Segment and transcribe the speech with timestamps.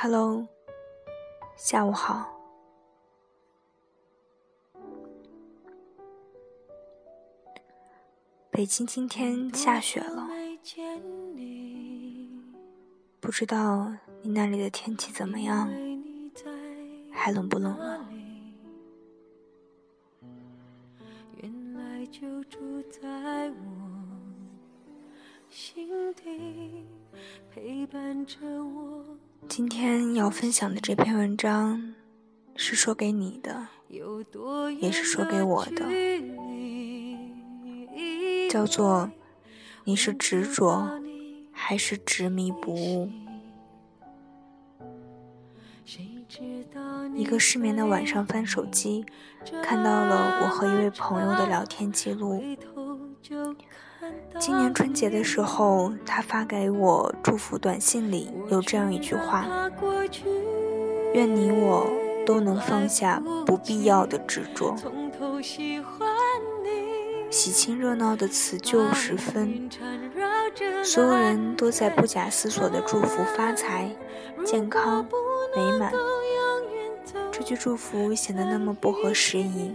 [0.00, 0.46] Hello，
[1.56, 2.32] 下午好。
[8.48, 10.28] 北京今天下雪了，
[13.18, 13.92] 不知道
[14.22, 15.68] 你那里的天气怎么样？
[17.10, 18.08] 还冷不冷了？
[29.46, 31.94] 今天要分享的这篇文章，
[32.56, 33.68] 是说给你的，
[34.80, 35.86] 也是说给我的，
[38.50, 39.10] 叫做
[39.84, 41.00] “你是执着，
[41.52, 43.10] 还是执迷不悟？”
[47.14, 49.04] 一个失眠的晚上翻手机，
[49.62, 52.42] 看到了我和一位朋友的聊天记录。
[54.38, 59.46] 今年春节的时候，他发给我祝福短信里有这样一句话
[61.14, 61.86] ：“愿你我
[62.24, 64.74] 都能放下不必要的执着。”
[67.30, 69.68] 喜庆热闹的辞旧时分，
[70.82, 73.90] 所有人都在不假思索地祝福发财、
[74.44, 75.06] 健康、
[75.54, 75.92] 美满。
[77.30, 79.74] 这句祝福显得那么不合时宜，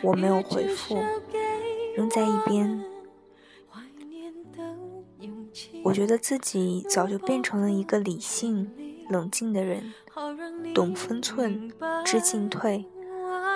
[0.00, 1.02] 我没有回复，
[1.96, 2.84] 扔在一边。
[5.82, 8.70] 我觉得自己早就变成了一个理性、
[9.08, 9.94] 冷静的人，
[10.74, 11.72] 懂分寸、
[12.04, 12.84] 知进退，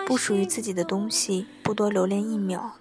[0.06, 2.72] 不属于自己的东西不多留恋一秒，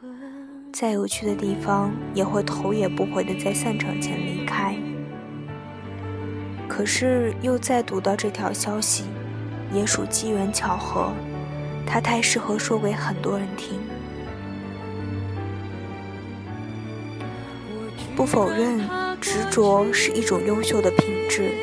[0.71, 4.77] 再有趣的地方也会头也不回的在散场前离开。
[6.69, 9.03] 可是又再读到这条消息，
[9.73, 11.11] 也属机缘巧合，
[11.85, 13.77] 它太适合说给很多人听。
[18.19, 18.81] 不否认。
[19.21, 21.53] 执着是一种优秀的品质，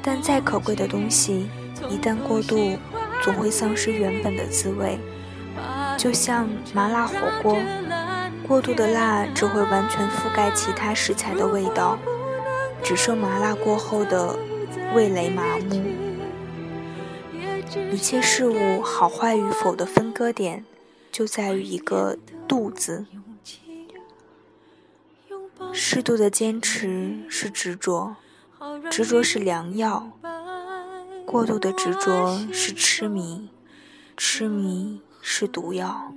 [0.00, 1.48] 但再可贵的东西，
[1.88, 2.76] 一旦过度，
[3.20, 4.96] 总会丧失原本的滋味。
[5.96, 7.58] 就像麻辣火锅，
[8.46, 11.98] 过度的辣只会完全覆盖其他食材的味道，
[12.80, 14.36] 只剩麻辣过后的
[14.94, 15.82] 味蕾麻木。
[17.92, 20.64] 一切事物好坏与否的分割点，
[21.10, 22.16] 就在于一个
[22.46, 23.06] “度”字。
[25.72, 28.16] 适度的坚持是执着，
[28.90, 30.10] 执着是良药；
[31.26, 33.48] 过度的执着是痴迷，
[34.16, 36.12] 痴迷是毒药。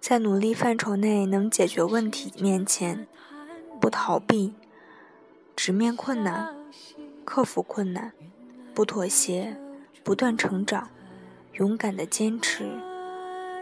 [0.00, 3.06] 在努力范畴内能解决问题面前，
[3.80, 4.52] 不逃避，
[5.56, 6.54] 直面困难，
[7.24, 8.12] 克服困难。
[8.74, 9.56] 不妥协，
[10.02, 10.90] 不断成长，
[11.52, 12.68] 勇敢的坚持，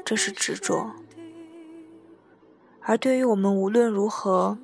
[0.05, 0.93] 这是执着。
[2.81, 4.57] 而对于我们无论如何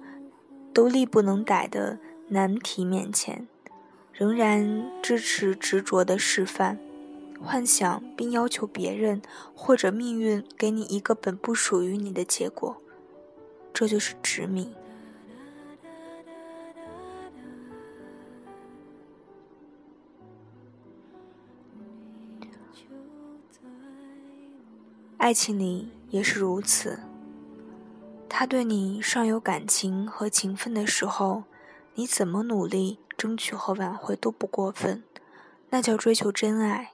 [0.72, 1.98] 都力不能逮的
[2.28, 3.46] 难题面前，
[4.12, 6.78] 仍然支持执着的示范，
[7.40, 9.20] 幻想并要求别人
[9.54, 12.80] 或者命运给你一个本不属于你的结果，
[13.74, 14.72] 这就是执迷。
[25.16, 27.00] 爱情里也是如此。
[28.28, 31.44] 他对你尚有感情和情分的时候，
[31.94, 35.02] 你怎么努力争取和挽回都不过分，
[35.70, 36.92] 那叫追求真爱。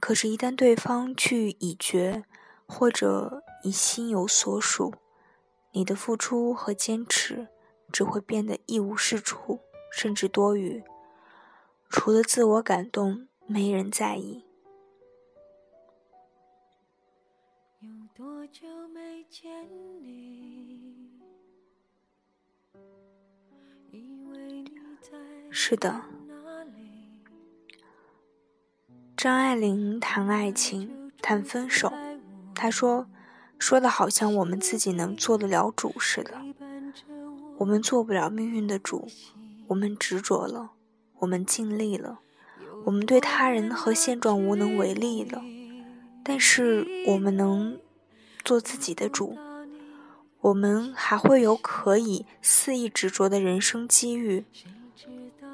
[0.00, 2.24] 可是，一旦对方去已决，
[2.66, 4.94] 或者已心有所属，
[5.72, 7.48] 你的付出和坚持
[7.92, 9.60] 只会变得一无是处，
[9.92, 10.82] 甚至多余。
[11.88, 14.44] 除了自我感动，没人在意。
[18.18, 19.48] 多久没见
[20.02, 21.08] 你？
[25.48, 26.02] 是的，
[29.16, 31.92] 张爱玲谈爱情，谈分手，
[32.56, 33.06] 她说
[33.56, 36.40] ：“说的好像我们自己能做得了主似的。
[37.58, 39.06] 我们做不了命运的主，
[39.68, 40.72] 我们执着了，
[41.20, 42.18] 我们尽力了，
[42.86, 45.40] 我们对他人和现状无能为力了。
[46.24, 47.78] 但是我们能。”
[48.48, 49.36] 做自己的主，
[50.40, 54.46] 我们还会有可以肆意执着的人生机遇。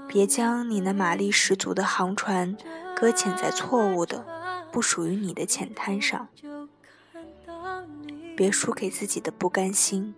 [0.06, 2.56] 别将你那马力十足的航船
[2.94, 4.24] 搁浅在错误的、
[4.70, 6.28] 不属于你的浅滩上。
[8.36, 10.14] 别输给自己的不甘心，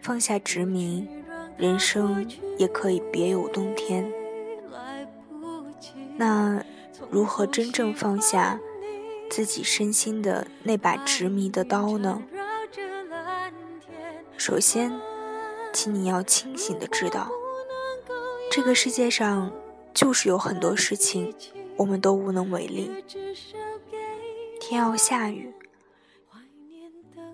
[0.00, 1.08] 放下执迷，
[1.56, 4.08] 人生也可以别有洞天。
[6.16, 6.62] 那
[7.10, 8.60] 如何真正放下？
[9.30, 12.22] 自己身心的那把执迷的刀呢？
[14.36, 14.98] 首先，
[15.72, 17.30] 请你要清醒的知道，
[18.50, 19.52] 这个世界上
[19.92, 21.34] 就是有很多事情
[21.76, 23.04] 我们都无能为力。
[24.60, 25.52] 天要下雨，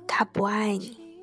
[0.06, 1.18] 他不爱你，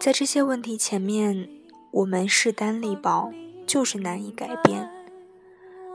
[0.00, 1.48] 在这些问题前面，
[1.90, 3.32] 我们势单力薄，
[3.66, 4.90] 就是难以改变。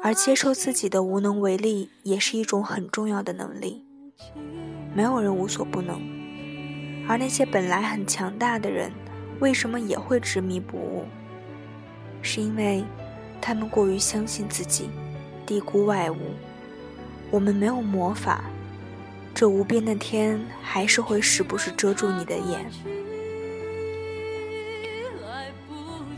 [0.04, 3.84] 而接受自己的无能为力，也是一种很重要的能力。
[4.96, 6.02] 没有人无所不能，
[7.08, 8.92] 而那些本来很强大的人，
[9.40, 11.06] 为什么也会执迷不悟？
[12.24, 12.84] 是因为
[13.40, 14.90] 他们过于相信自己，
[15.46, 16.18] 低估外物。
[17.30, 18.44] 我们没有魔法，
[19.36, 22.66] 这无边的天还是会时不时遮住你的眼。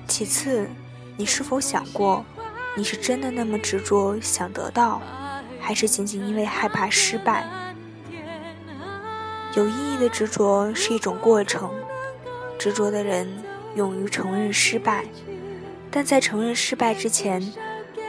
[0.07, 0.67] 其次，
[1.17, 2.25] 你是否想过？
[2.75, 5.01] 你是真的那么执着想得到，
[5.59, 7.47] 还是仅仅因为害怕失败？
[9.55, 11.71] 有意义的执着是一种过程，
[12.57, 13.27] 执着的人
[13.75, 15.05] 勇于承认失败，
[15.91, 17.53] 但在承认失败之前，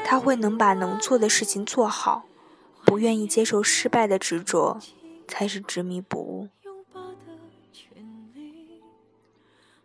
[0.04, 2.24] 他会能把能做的事情做好。
[2.86, 4.78] 不愿意接受失败的执着，
[5.26, 6.48] 才是执迷不悟。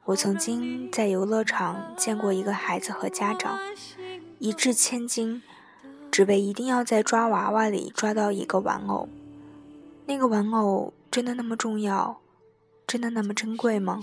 [0.05, 3.59] 我曾经在游乐场见过一个孩子和家长。
[4.39, 5.41] 一掷千金，
[6.09, 9.09] 只为一定要在抓娃娃里抓到一个玩偶。
[10.05, 12.21] 那个玩偶真的那么重要？
[12.87, 13.99] 真的那么珍贵吗？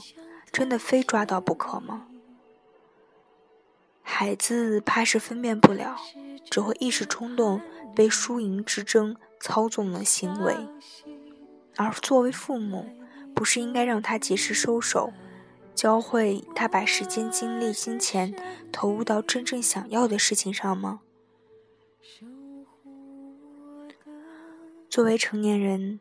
[0.52, 2.06] 真的非抓到不可吗？
[4.02, 5.96] 孩子怕是分辨不了，
[6.50, 7.62] 只会一时冲动，
[7.94, 10.54] 被输赢之争操纵了行为。
[11.76, 12.86] 而作为父母，
[13.34, 15.14] 不是应该让他及时收手？
[15.76, 18.34] 教会他把时间、精力、金钱
[18.72, 21.00] 投入到真正想要的事情上吗？
[24.88, 26.00] 作为成年人，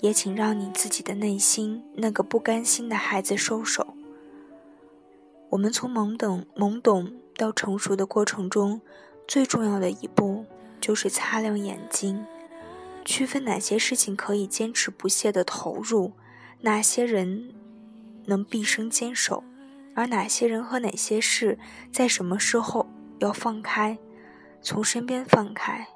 [0.00, 3.94] 也请让你自己的内心那个不甘心的孩子收手。
[5.48, 8.82] 我们从懵懂、懵懂到成熟的过程中，
[9.26, 10.44] 最重要的一步
[10.78, 12.26] 就是擦亮眼睛，
[13.06, 16.12] 区分哪些事情可以坚持不懈的投入，
[16.60, 17.54] 哪些人。
[18.26, 19.42] 能毕生坚守，
[19.94, 21.58] 而哪些人和哪些事，
[21.92, 22.86] 在什么时候
[23.18, 23.98] 要放开，
[24.60, 25.88] 从身边放开，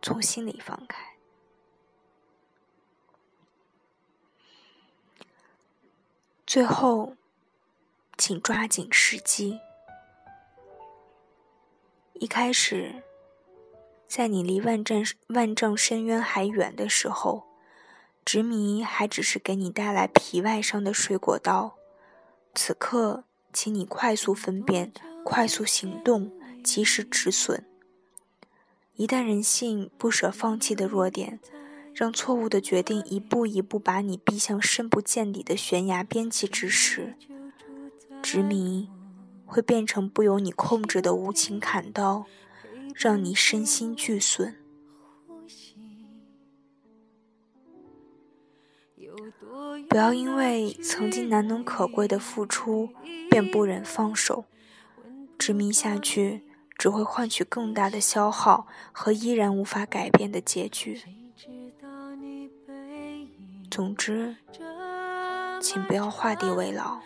[0.00, 1.12] 从心里放开。
[6.46, 7.16] 最后，
[8.18, 9.60] 请抓紧时机。
[12.14, 13.02] 一开始，
[14.06, 17.51] 在你离万丈万丈深渊还远的时候。
[18.24, 21.74] 执迷还只是给你带来皮外伤的水果刀，
[22.54, 24.92] 此刻，请你快速分辨，
[25.24, 26.32] 快速行动，
[26.62, 27.66] 及时止损。
[28.94, 31.40] 一旦人性不舍放弃的弱点，
[31.92, 37.16] 让错误的决定一步一步把你逼向深不见底的悬崖边际之时，
[38.22, 38.88] 执迷
[39.44, 42.26] 会变成不由你控制的无情砍刀，
[42.94, 44.61] 让你身心俱损。
[49.88, 52.88] 不要因为曾经难能可贵的付出，
[53.30, 54.44] 便不忍放手。
[55.38, 56.42] 执迷下去，
[56.78, 61.00] 只会换取更大的消耗和依然无法改变的结局。
[63.70, 64.36] 总之，
[65.60, 67.00] 请不要画地为牢，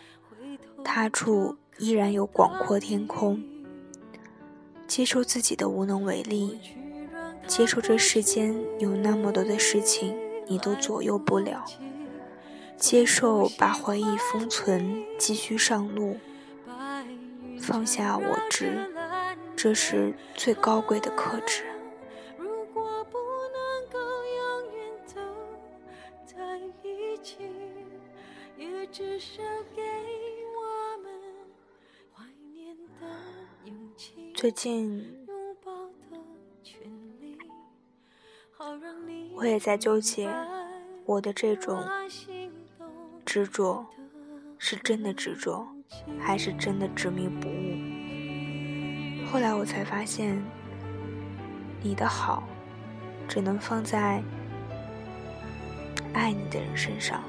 [0.84, 3.42] 他处依然有广阔天空。
[4.86, 6.60] 接受自己的无能为力，
[7.46, 11.64] 接受这世间有那么多的事情你都左右不了。
[12.78, 16.18] 接受把回忆封存，继续上路，
[17.58, 18.88] 放下我执，
[19.56, 21.64] 这是最高贵的克制。
[34.34, 35.26] 最近，
[39.34, 40.30] 我也在纠结
[41.04, 41.82] 我的这种。
[43.36, 43.84] 执着
[44.56, 45.68] 是真的执着，
[46.18, 47.76] 还是真的执迷不悟？
[49.30, 50.42] 后来我才发现，
[51.82, 52.48] 你的好
[53.28, 54.22] 只能放在
[56.14, 57.22] 爱你的人身上。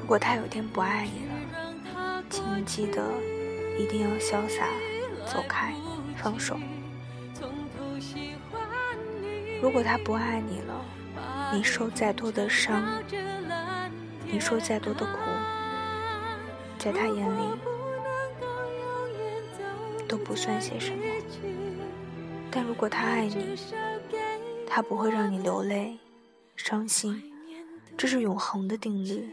[0.00, 3.08] 如果他有天不爱你了，请你记得
[3.78, 4.66] 一定要潇洒
[5.32, 5.72] 走开，
[6.16, 6.58] 放手。
[9.62, 10.84] 如果他不爱你了，
[11.52, 12.82] 你受再多的伤，
[14.26, 15.18] 你受再多的苦，
[16.78, 17.42] 在他眼里
[20.08, 21.02] 都不算些什么。
[22.50, 23.54] 但如果他爱你，
[24.66, 25.98] 他不会让你流泪、
[26.56, 27.22] 伤心，
[27.98, 29.28] 这是永恒的定律。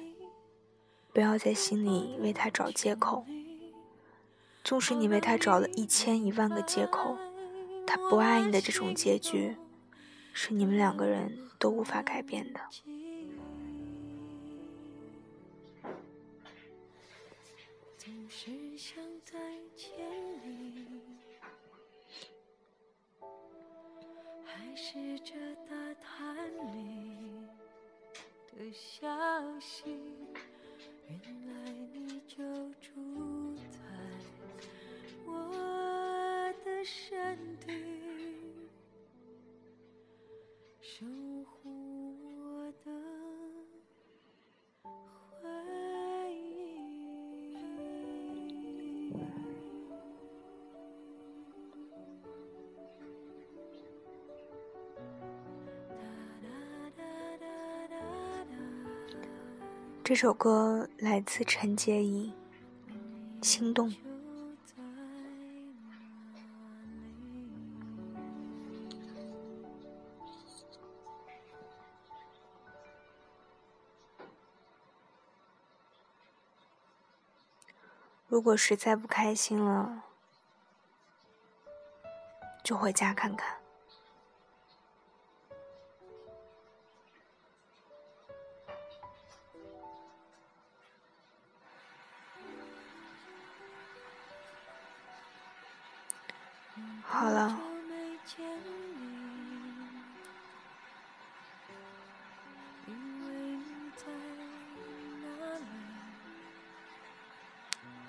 [1.13, 3.25] 不要在心里为他找借口。
[4.63, 7.17] 纵使你为他找了一千一万个借口，
[7.87, 9.55] 他不爱你的这种结局，
[10.33, 12.59] 是你们两个人都无法改变的。
[24.91, 25.35] 是这
[25.69, 26.35] 大潭
[26.73, 27.13] 里
[28.47, 29.07] 的消
[29.59, 29.95] 息，
[60.09, 62.33] 这首歌来自陈洁仪，
[63.45, 63.91] 《心动》。
[78.27, 80.05] 如果实在不开心了，
[82.63, 83.55] 就回家看看。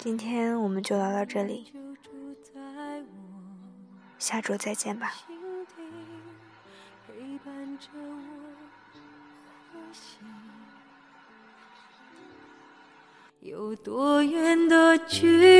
[0.02, 1.70] 今天我们就聊到这里，
[4.18, 5.12] 下周再见吧。
[13.40, 15.59] 有多远的距离？